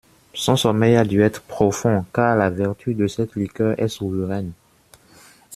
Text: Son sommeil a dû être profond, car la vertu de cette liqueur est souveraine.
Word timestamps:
Son 0.33 0.55
sommeil 0.55 0.95
a 0.95 1.05
dû 1.05 1.21
être 1.21 1.43
profond, 1.43 2.03
car 2.11 2.35
la 2.35 2.49
vertu 2.49 2.95
de 2.95 3.05
cette 3.05 3.35
liqueur 3.35 3.79
est 3.79 3.87
souveraine. 3.87 4.51